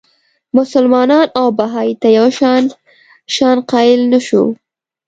مسلمان 0.57 1.11
او 1.39 1.47
بهايي 1.57 1.93
ته 2.01 2.07
یو 2.17 2.27
شان 2.39 2.63
شأن 3.35 3.57
قایل 3.71 4.01
نه 4.13 4.19
شو. 4.27 4.43